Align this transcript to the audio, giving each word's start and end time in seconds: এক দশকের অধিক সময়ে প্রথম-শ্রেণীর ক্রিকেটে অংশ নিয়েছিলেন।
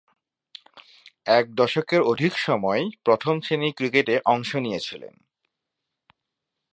এক 1.31 1.45
দশকের 1.53 2.01
অধিক 2.01 2.33
সময়ে 2.37 2.83
প্রথম-শ্রেণীর 3.03 3.73
ক্রিকেটে 3.75 4.15
অংশ 4.25 4.55
নিয়েছিলেন। 4.55 5.13